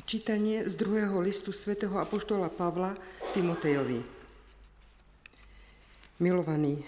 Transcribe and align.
Čítanie 0.00 0.64
z 0.64 0.74
druhého 0.80 1.20
listu 1.20 1.52
svätého 1.52 1.92
Apoštola 2.00 2.48
Pavla 2.48 2.96
Timotejovi. 3.36 4.00
Milovaný, 6.24 6.80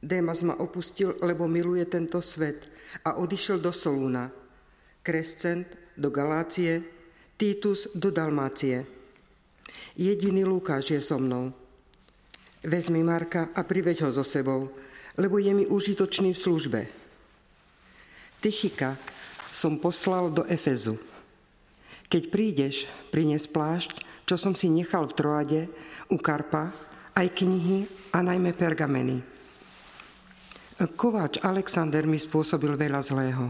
Démas 0.00 0.40
ma 0.40 0.56
opustil, 0.56 1.16
lebo 1.20 1.48
miluje 1.48 1.84
tento 1.84 2.22
svet 2.24 2.68
a 3.04 3.20
odišiel 3.20 3.60
do 3.60 3.72
Solúna. 3.72 4.32
Krescent 5.04 5.68
do 5.96 6.08
Galácie, 6.08 6.80
Titus 7.36 7.92
do 7.92 8.08
Dalmácie. 8.08 8.84
Jediný 9.96 10.44
Lukáš 10.44 10.96
je 10.96 11.00
so 11.00 11.20
mnou. 11.20 11.52
Vezmi 12.64 13.04
Marka 13.04 13.52
a 13.52 13.60
priveď 13.64 14.08
ho 14.08 14.10
so 14.12 14.24
sebou, 14.24 14.72
lebo 15.20 15.36
je 15.36 15.52
mi 15.52 15.64
užitočný 15.68 16.32
v 16.32 16.38
službe. 16.38 16.80
Tychika 18.40 18.96
som 19.52 19.76
poslal 19.80 20.32
do 20.32 20.44
Efezu 20.48 21.15
keď 22.06 22.22
prídeš, 22.30 22.86
prines 23.10 23.50
plášť, 23.50 24.06
čo 24.26 24.38
som 24.38 24.54
si 24.54 24.70
nechal 24.70 25.06
v 25.06 25.16
Troade, 25.16 25.62
u 26.10 26.18
Karpa, 26.18 26.70
aj 27.14 27.26
knihy 27.34 27.86
a 28.14 28.22
najmä 28.22 28.54
pergameny. 28.54 29.22
Kováč 30.76 31.40
Alexander 31.40 32.04
mi 32.04 32.20
spôsobil 32.20 32.76
veľa 32.76 33.00
zlého. 33.00 33.48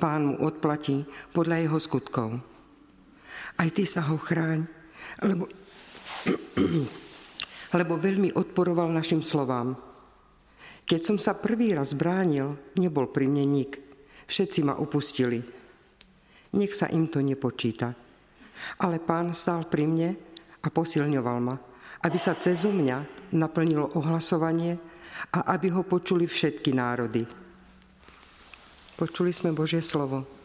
Pán 0.00 0.32
mu 0.32 0.34
odplatí 0.42 1.06
podľa 1.30 1.62
jeho 1.62 1.78
skutkov. 1.78 2.30
Aj 3.60 3.68
ty 3.70 3.84
sa 3.86 4.02
ho 4.08 4.16
chráň, 4.18 4.66
lebo, 5.22 5.46
lebo 7.78 7.94
veľmi 8.00 8.34
odporoval 8.34 8.90
našim 8.90 9.22
slovám. 9.22 9.76
Keď 10.88 11.00
som 11.04 11.16
sa 11.20 11.38
prvý 11.38 11.76
raz 11.78 11.94
bránil, 11.94 12.58
nebol 12.74 13.06
pri 13.06 13.30
mne 13.30 13.46
nik. 13.46 13.78
Všetci 14.26 14.66
ma 14.66 14.74
opustili 14.80 15.59
nech 16.56 16.72
sa 16.74 16.90
im 16.90 17.06
to 17.06 17.22
nepočíta. 17.22 17.94
Ale 18.82 19.00
pán 19.00 19.32
stál 19.32 19.64
pri 19.68 19.84
mne 19.88 20.10
a 20.60 20.68
posilňoval 20.68 21.38
ma, 21.40 21.56
aby 22.04 22.18
sa 22.20 22.36
cez 22.36 22.64
mňa 22.68 23.30
naplnilo 23.36 23.96
ohlasovanie 23.96 24.76
a 25.36 25.52
aby 25.52 25.72
ho 25.72 25.84
počuli 25.84 26.24
všetky 26.24 26.72
národy. 26.72 27.24
Počuli 28.96 29.32
sme 29.32 29.56
Božie 29.56 29.80
slovo. 29.80 30.39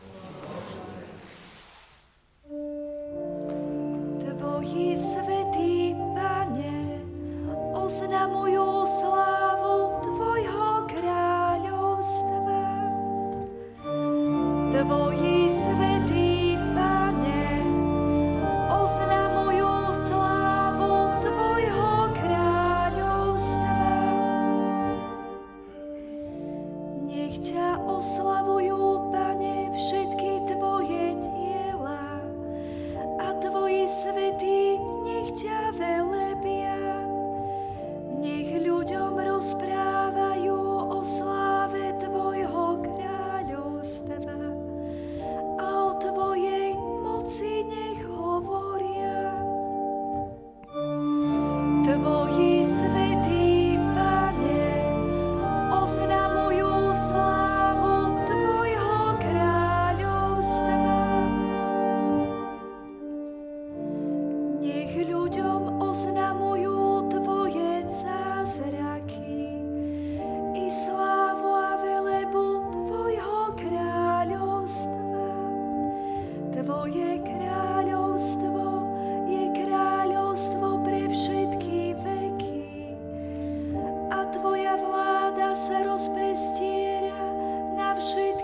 te 51.85 51.95
voy. 51.97 52.24
sa 85.65 85.81
rozprestiera 85.81 87.25
na 87.73 87.97
všetko. 87.97 88.34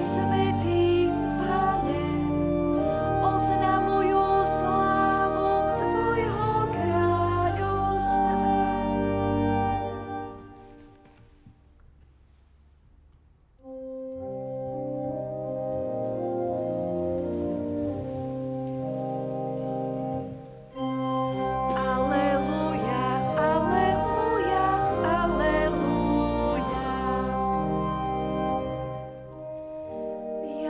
svět. 0.00 0.59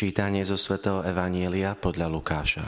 Čítanie 0.00 0.40
zo 0.48 0.56
svätého 0.56 1.04
Evanielia 1.04 1.76
podľa 1.76 2.08
Lukáša. 2.08 2.64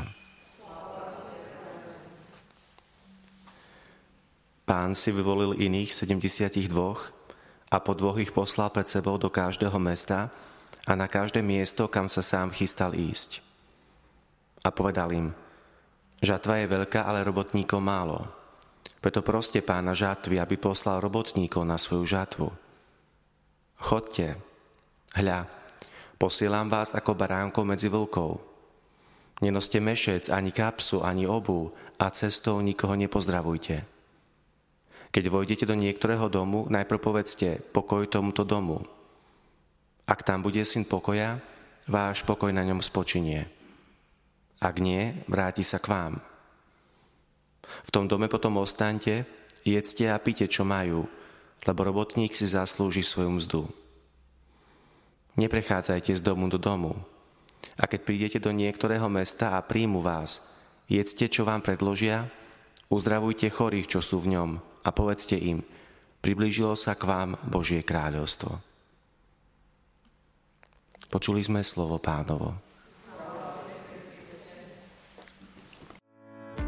Pán 4.68 4.92
si 4.92 5.08
vyvolil 5.08 5.56
iných 5.56 5.96
72 5.96 6.68
a 7.72 7.76
po 7.80 7.96
dvoch 7.96 8.20
ich 8.20 8.36
poslal 8.36 8.68
pred 8.68 8.84
sebou 8.84 9.16
do 9.16 9.32
každého 9.32 9.80
mesta 9.80 10.28
a 10.84 10.92
na 10.92 11.08
každé 11.08 11.40
miesto, 11.40 11.88
kam 11.88 12.12
sa 12.12 12.20
sám 12.20 12.52
chystal 12.52 12.92
ísť. 12.92 13.40
A 14.60 14.68
povedal 14.68 15.16
im, 15.16 15.32
žatva 16.20 16.60
je 16.60 16.68
veľká, 16.68 17.00
ale 17.00 17.24
robotníkov 17.24 17.80
málo. 17.80 18.28
Preto 19.00 19.24
proste 19.24 19.64
pána 19.64 19.96
žatvy, 19.96 20.36
aby 20.36 20.60
poslal 20.60 21.00
robotníkov 21.00 21.64
na 21.64 21.80
svoju 21.80 22.04
žatvu. 22.04 22.52
Chodte, 23.80 24.36
hľa, 25.16 25.61
posielam 26.22 26.70
vás 26.70 26.94
ako 26.94 27.18
baránkov 27.18 27.66
medzi 27.66 27.90
vlkov. 27.90 28.38
Nenoste 29.42 29.82
mešec, 29.82 30.30
ani 30.30 30.54
kapsu, 30.54 31.02
ani 31.02 31.26
obu 31.26 31.74
a 31.98 32.14
cestou 32.14 32.62
nikoho 32.62 32.94
nepozdravujte. 32.94 33.82
Keď 35.10 35.24
vojdete 35.26 35.66
do 35.66 35.74
niektorého 35.74 36.30
domu, 36.30 36.70
najprv 36.70 37.02
povedzte 37.02 37.58
pokoj 37.74 38.06
tomuto 38.06 38.46
domu. 38.46 38.86
Ak 40.06 40.22
tam 40.22 40.46
bude 40.46 40.62
syn 40.62 40.86
pokoja, 40.86 41.42
váš 41.90 42.22
pokoj 42.22 42.54
na 42.54 42.62
ňom 42.62 42.78
spočinie. 42.78 43.50
Ak 44.62 44.78
nie, 44.78 45.26
vráti 45.26 45.66
sa 45.66 45.82
k 45.82 45.90
vám. 45.90 46.14
V 47.82 47.90
tom 47.90 48.06
dome 48.06 48.30
potom 48.30 48.62
ostaňte, 48.62 49.26
jedzte 49.66 50.06
a 50.06 50.22
pite, 50.22 50.46
čo 50.46 50.62
majú, 50.62 51.02
lebo 51.66 51.80
robotník 51.82 52.30
si 52.30 52.46
zaslúži 52.46 53.02
svoju 53.02 53.30
mzdu. 53.42 53.81
Neprechádzajte 55.36 56.12
z 56.18 56.22
domu 56.22 56.52
do 56.52 56.60
domu. 56.60 56.92
A 57.80 57.88
keď 57.88 58.00
prídete 58.04 58.38
do 58.42 58.52
niektorého 58.52 59.08
mesta 59.08 59.56
a 59.56 59.64
príjmu 59.64 60.04
vás, 60.04 60.52
jedzte, 60.92 61.30
čo 61.30 61.48
vám 61.48 61.64
predložia, 61.64 62.28
uzdravujte 62.92 63.48
chorých, 63.48 63.96
čo 63.96 64.00
sú 64.04 64.20
v 64.20 64.36
ňom 64.36 64.50
a 64.84 64.88
povedzte 64.92 65.38
im, 65.40 65.64
priblížilo 66.20 66.76
sa 66.76 66.92
k 66.92 67.08
vám 67.08 67.40
Božie 67.48 67.80
kráľovstvo. 67.80 68.60
Počuli 71.08 71.40
sme 71.44 71.60
slovo 71.64 71.96
pánovo. 71.96 72.71